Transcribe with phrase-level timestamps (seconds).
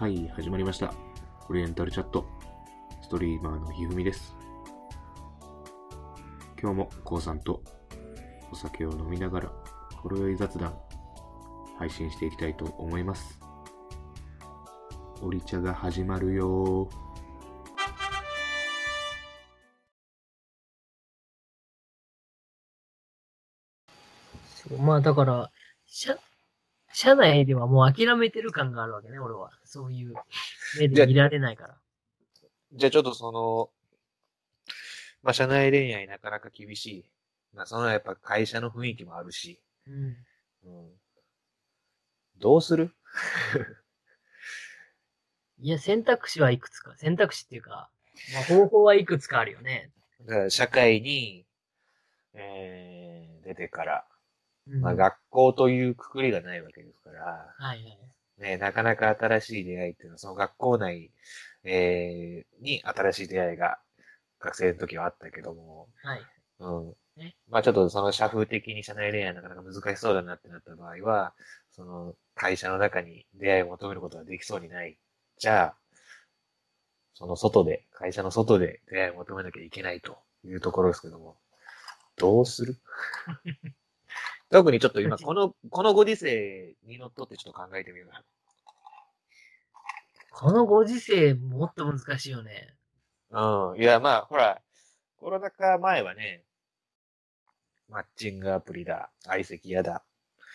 [0.00, 0.94] はい、始まりました。
[1.50, 2.24] オリエンタルチャット。
[3.02, 4.34] ストリーマーのひふみです。
[6.58, 7.62] 今日もこうさんと
[8.50, 9.52] お酒を飲みながら、
[9.96, 10.74] ほろ酔い雑談、
[11.78, 13.38] 配信していきたいと思います。
[15.20, 16.88] オリ茶が始まるよ。
[24.48, 25.50] そうまあだから、
[26.92, 29.50] 社、社内ではもう諦めてる感があるわけね、俺は。
[29.64, 30.14] そういう
[30.78, 31.76] 目で見られないから。
[32.72, 33.70] じゃあちょっとその、
[35.22, 37.04] まあ、社内恋愛なかなか厳しい。
[37.52, 39.60] まあ、そのやっぱ会社の雰囲気もあるし。
[39.86, 40.16] うん。
[40.64, 40.90] うん。
[42.38, 42.94] どうする？
[45.58, 46.96] いや、選択肢はいくつか。
[46.96, 47.90] 選択肢っていうか、
[48.32, 49.92] まあ、方法はいくつかあるよね。
[50.22, 51.46] だから社会に、
[52.34, 54.09] えー、出てから、うん、
[54.78, 57.98] まあ、学校というくくりがないわけですから、はいはい。
[58.38, 61.10] ね、なかなか新しい出会いっていうのは、その学校内、
[61.64, 63.78] えー、に新しい出会いが
[64.38, 66.22] 学生の時はあったけども、はい。
[66.60, 67.36] うんね。
[67.48, 71.34] まあちょっとその社風的に社内恋愛なかなか難しそうだなってなった場合は、
[71.70, 74.98] その会社の中に出会いを求めることができそうにない。
[75.36, 75.76] じゃあ、
[77.14, 81.36] その外で、会社の外で出会いを求めなきゃいけないというところですけども、
[82.16, 82.76] どうする？
[84.50, 88.10] 特にちょっと今、 この、このご時世にのっとってちょっと考えてみよう。
[90.30, 92.74] このご時世、もっと難しいよね。
[93.30, 93.80] うん。
[93.80, 94.60] いや、まあ、ほら、
[95.16, 96.44] コロナ禍前はね、
[97.88, 100.04] マッチングアプリだ、相席屋だ、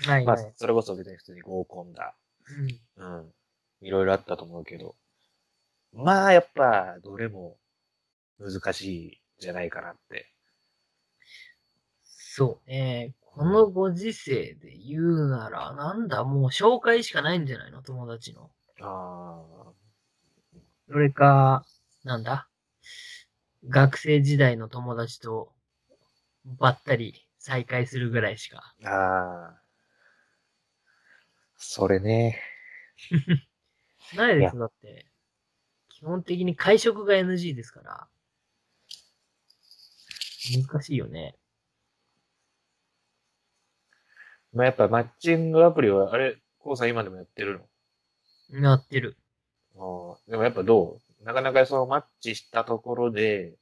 [0.05, 2.15] まあはいはい。、それこそ別に普通に合コンだ、
[2.97, 3.05] うん。
[3.05, 3.33] うん。
[3.81, 4.95] いろいろあったと思うけど、
[5.93, 7.57] まあ、やっぱ、どれも
[8.39, 10.34] 難しいんじゃないかなって。
[12.37, 13.15] そうね。
[13.21, 17.81] このご時世で言うなら、なんだ、もう紹介しかないんじゃないの？
[17.81, 18.51] 友達の。
[18.81, 19.41] あ
[20.87, 21.65] それか、
[22.03, 22.47] なんだ？
[23.69, 25.53] 学生時代の友達と
[26.45, 28.75] ばったり再会するぐらいしか。
[28.83, 29.61] あ、ああ。
[31.57, 32.39] それね。
[34.13, 35.07] ないです、だって。
[35.89, 38.07] 基本的に会食が NG ですから。
[40.69, 41.35] 難しいよね。
[44.55, 47.61] まあ、やっぱマッチングアプリは、あれ、コウさん今でもやってる
[48.49, 49.17] なってる。
[49.75, 51.25] のああでもやっぱどう？
[51.25, 53.53] なかなかそのマッチしたところで、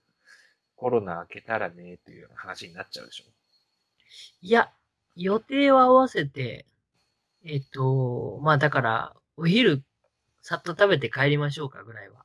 [0.75, 3.23] コロナ明けたらね、っていう話になっちゃうでしょ？
[4.41, 4.71] いや、
[5.15, 6.65] 予定を合わせて、
[7.43, 9.83] えっと、まあだから、お昼、
[10.41, 12.22] さっと食べて帰りましょうかぐらいは。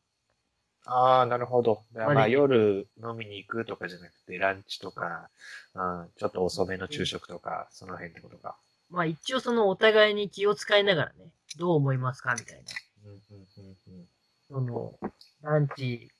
[0.90, 1.82] ああ、なるほど。
[1.92, 5.28] まあ夜飲みに行くとかじゃなくて、ランチとか、
[5.74, 8.56] うん、ちょっと遅めの昼食とか、その辺ってことか。
[8.90, 12.62] まあ一応そのお互いに気を使いながらね、どう思いますかみたいな。
[13.04, 14.08] うん、うん、うん、うん。
[14.48, 14.98] その、
[15.42, 16.10] ランチ、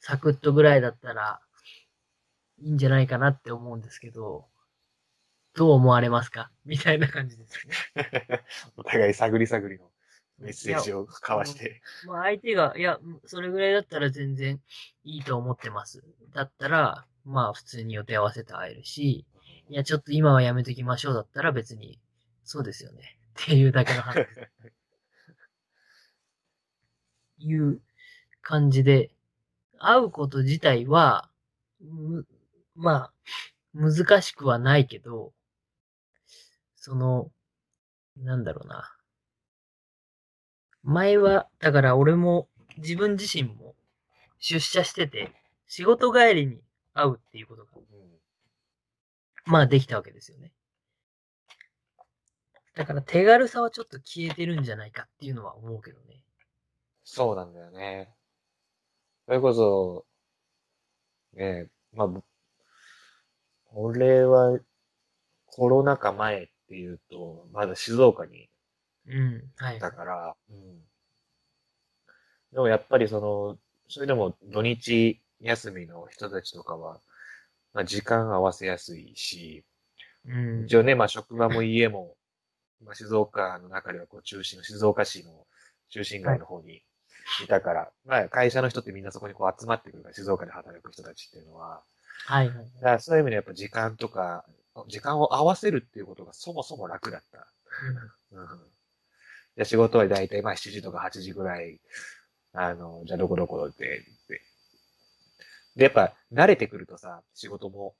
[0.00, 1.40] サクッとぐらいだったら、
[2.58, 4.46] いいんじゃないかなって思うんですけど、
[5.54, 6.50] どう思われますか？
[6.66, 7.74] みたいな感じですね。
[8.76, 9.90] お互い探り探りの
[10.38, 11.80] メッセージを交わして。
[12.06, 14.60] まあ相手が、いや、それぐらいだったら全然
[15.04, 16.04] いいと思ってます。
[16.34, 19.26] だったら、まあ普通に予定合わせて会えるし、
[19.68, 21.98] いや、ちょっと今はやめときましょうだったら別に、
[22.44, 23.18] そうですよね。
[23.42, 24.26] っていうだけの話。
[27.38, 27.80] いう
[28.42, 29.10] 感じで、
[29.78, 31.30] 会うこと自体は、
[31.80, 32.26] む
[32.74, 33.12] まあ、
[33.74, 35.32] 難しくはないけど、
[36.76, 37.30] その、
[38.16, 38.95] なんだろうな。
[40.86, 42.48] 前は、だから俺も
[42.78, 43.74] 自分自身も
[44.38, 45.32] 出社してて、
[45.66, 46.60] 仕事帰りに
[46.94, 47.70] 会うっていうことが、
[49.44, 50.52] まあできたわけですよね。
[52.76, 56.22] だから手軽さはちょっと消えてるんじゃないかっていうのは思うけどね。
[57.02, 58.14] そうなんだよね。
[59.26, 60.04] それこそ、
[61.34, 62.08] ねまあ、
[63.72, 64.58] 俺は
[65.46, 68.48] コロナ禍前っていうと、まだ静岡に
[69.08, 69.80] うん、はいい。
[69.80, 70.80] たから、うん。
[72.52, 73.58] でもやっぱりその、
[73.88, 77.00] それでも土日休みの人たちとかは、
[77.72, 79.64] まあ時間合わせやすいし、
[80.26, 80.64] うん。
[80.64, 82.16] 一応ね、まあ職場も家も、
[82.84, 85.46] まあ静岡の中ではこう中心の静岡市の
[85.90, 86.82] 中心街の方に
[87.42, 91.82] いたから、まあ会社の人ってみんなそこにこう集まってくるから、静岡で働く人たちっていうのは、
[92.26, 92.56] はいはい。
[92.56, 94.44] だからそういう意味でやっぱ時間とか、
[94.88, 97.46] 時間を合わせるっていうことがそもそも楽だった。
[99.56, 101.80] じゃ仕事はだいたいまあ7時とか8時ぐらい、
[102.52, 104.40] あの、じゃあどこどこで、で、
[105.76, 107.94] で、やっぱ慣れてくるとさ、仕事も、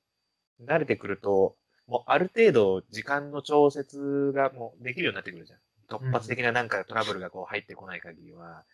[0.65, 1.57] 慣れてくると、
[1.87, 5.59] もうある程度時間の調節がもうできるようになってくるじゃん。
[5.89, 8.65] 突発的ななんかトラブルがこう入ってこない限りは、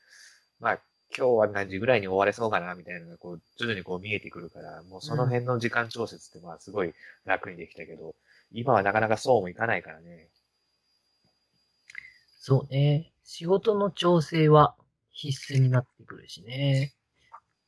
[0.61, 0.79] まあ、
[1.17, 6.95] 今日は何時ぐらいに終われそうかな、みたいなのがこう、徐々にこう見えてくるから、もうその辺の時間調節ってまあすごい
[7.27, 8.15] 楽にできたけど、
[8.51, 10.29] 今はなかなかそうもいかないからね。
[12.45, 13.13] そうね。
[13.23, 14.75] 仕事の調整は
[15.13, 16.93] 必須になってくるしね。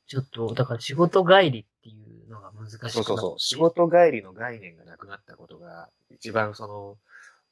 [0.08, 1.94] ちょっと、だから仕事帰りってい
[2.26, 3.38] うのが難しくなってそうそうそう。
[3.38, 6.98] 仕事帰りの概念がなくなったことが、一番その、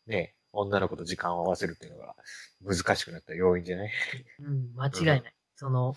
[0.08, 2.16] ね、女の子と時間を合わせるっていうのが
[2.60, 3.90] 難しくなった要因じゃない？
[4.40, 5.34] うん、間違いない。
[5.54, 5.94] その、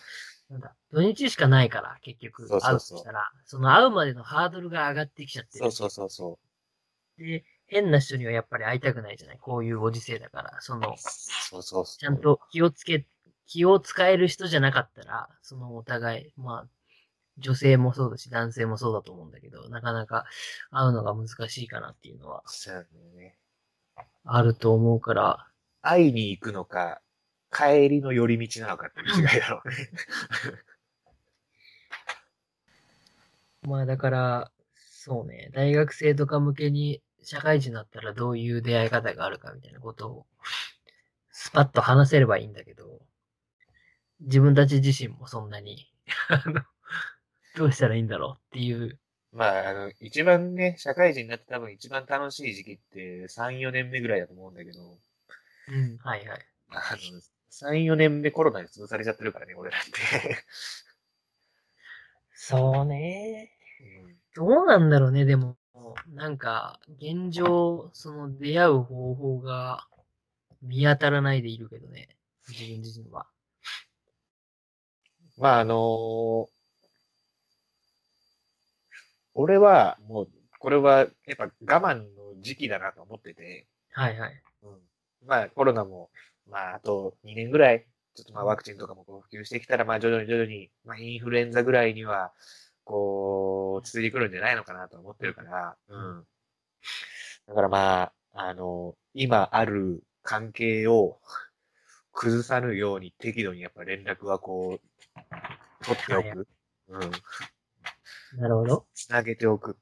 [0.52, 5.64] なんだ、土日しかないから、結局、そうそうそう会うとしたら、その会うまでのハードルが上がってきちゃってる。
[5.64, 6.40] そうそうそうそ
[7.18, 9.38] で、変な人にはやっぱり会いたくないじゃない？
[9.40, 12.00] こういうご時世だから、そのう。、そうそうそう。
[12.00, 13.06] ちゃんと気をつけ、
[13.48, 16.68] 気を使える人じゃなかったら、そのお互い、まあ、
[17.38, 20.26] 女性もそうだし、男性もそうだと思うんだけど、なかなか
[20.72, 22.86] 会うのが難しいかなっていうのはそうだよ
[23.16, 23.38] ね。
[24.24, 25.48] あると思うから、
[25.82, 27.02] 会いに行くのか、
[27.52, 29.76] 帰りの寄り道なのかっていう違いだろうね。
[33.64, 40.26] まあだから、そうね、大学生とか向けに社会人になったらどういう出会い方があるかみたいなことを、
[41.32, 43.02] スパッと話せればいいんだけど、
[44.22, 45.92] 自分たち自身もそんなに、
[46.30, 46.62] あの、
[47.56, 49.00] どうしたらいいんだろうっていう、
[49.32, 54.80] まあ、あの、一番ね、社会人になって多分一番楽しい時期って3、4年目ぐらいだと思うんだけど、
[55.68, 56.40] うん、はいはい。
[56.70, 59.92] あの、3、4年目コロナに潰されちゃってるからね、俺らって。
[62.34, 63.52] そうね。
[63.82, 65.58] うんどうなんだろうね、でも。
[66.14, 69.88] なんか、現状、その出会う方法が
[70.62, 72.10] 見当たらないでいるけどね。
[72.48, 73.28] 自分自身は。
[75.38, 76.56] まあ、あのー
[79.36, 84.44] 俺は、もう、これは、やっぱ我慢の時期だなと思ってて、はいはい。
[84.64, 84.80] うん。
[85.28, 86.10] まあ、コロナも、
[86.50, 92.32] まあ、あと2年ぐらい、ちょっとまあ、ワクチンとかも普及してきたら、まあ、徐々に徐々に、まあ、インフルエンザぐらいには、
[92.86, 96.26] こう、落ち着いてくるんじゃないのかなと思ってるから、うん。
[97.48, 101.20] だからまあ、あの、今ある関係を
[102.14, 106.48] 崩さぬように適度にやっぱ連絡はこう、取っておく。
[106.88, 107.12] うん。
[108.40, 108.86] なるほど。
[108.94, 109.78] つなげておく。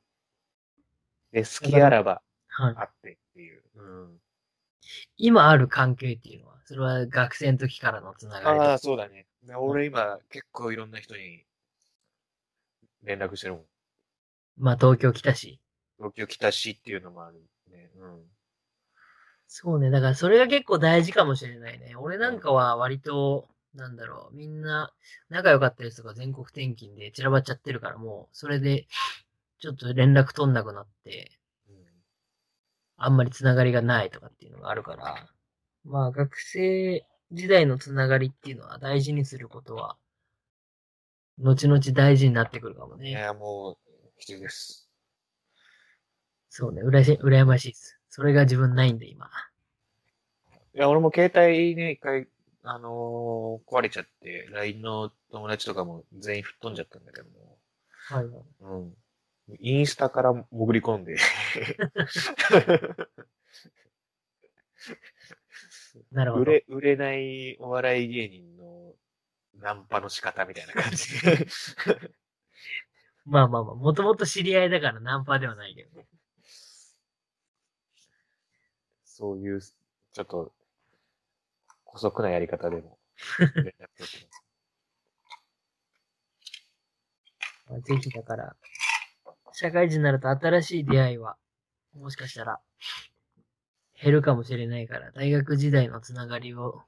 [1.31, 2.75] で、好きあらばはい。
[2.77, 3.63] あってっていう。
[3.75, 4.19] うん。
[5.17, 9.25] 今ある関係っていうのは、それは学生の時からのつながりああ、とそうだね。
[9.43, 11.43] で俺今結構いろんな人に
[13.03, 13.63] 連絡してるもん。
[14.57, 15.59] まあ東京来たし。
[15.97, 17.41] 東京来たしっていうのもある
[17.71, 17.89] ね。
[17.97, 18.21] うん。
[19.47, 19.89] そうね。
[19.91, 21.95] だからそれが結構大事かもしれないね。
[21.95, 24.93] 俺なんかは割と、なんだろう、みんな
[25.29, 28.87] 仲良かったやつが全国転勤で散らばっちゃってるからもう、それで、
[29.59, 31.31] ちょっと連絡取んなくなって、
[31.69, 31.75] うん
[32.97, 35.27] あんまりつながりがないとかっていうのがあるから、
[35.83, 39.97] まあ学生時代のつながりっていうのは大事にすることは、
[41.39, 43.09] 後々大事になってくるかもね。
[43.09, 43.77] いや、もう、
[44.17, 44.89] 必要です。
[46.49, 47.99] そうね、うらし、羨ましいです。
[48.09, 49.27] それが自分ないんで今。
[50.75, 52.27] いや、俺も携帯ね、一回、
[52.63, 57.57] あのー壊れちゃって、LINE の友達とかも全員吹っ飛んじゃったんだけども。
[57.89, 58.43] はいはい。
[58.61, 58.93] うん。
[59.59, 61.17] インスタから潜り込んで。
[66.11, 66.43] なるほど。
[66.43, 68.93] 売れ、売れないお笑い芸人の
[69.59, 71.47] ナンパの仕方みたいな感じで。
[73.25, 76.05] まあまあまあ、もともと知り合いだからナンパではないけどね。
[79.05, 80.53] そういう、ちょっと、
[81.85, 82.97] 古速なやり方でも。
[87.69, 88.55] まあぜひだから、
[89.53, 91.37] 社会人になると新しい出会いは、
[91.93, 92.59] もしかしたら、
[94.01, 96.83] 減るかもしれないから、大学時代のつながりを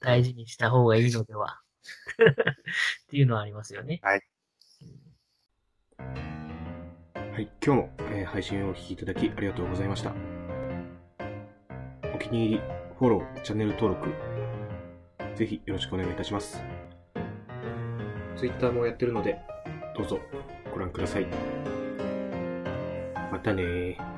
[0.00, 1.60] 大事にした方がいいのでは
[3.04, 4.00] っていうのはありますよね。
[4.02, 4.22] はい。
[5.98, 10.12] はい、今日も、えー配信をお聞きいただきありがとうございました。
[12.14, 12.60] お気に入り、
[12.98, 14.08] フォロー、チャンネル登録、
[15.34, 16.62] ぜひよろしくお願いいたします。
[18.36, 19.38] Twitter もやってるので、
[19.94, 20.18] どうぞ
[20.72, 21.26] ご覧ください。
[23.30, 24.15] またねー。